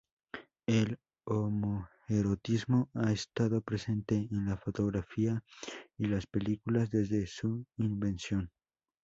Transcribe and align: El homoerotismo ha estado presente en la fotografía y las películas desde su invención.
El 0.65 0.97
homoerotismo 1.25 2.89
ha 2.95 3.11
estado 3.11 3.61
presente 3.61 4.27
en 4.31 4.47
la 4.47 4.57
fotografía 4.57 5.43
y 5.95 6.05
las 6.05 6.25
películas 6.25 6.89
desde 6.89 7.27
su 7.27 7.67
invención. 7.77 8.49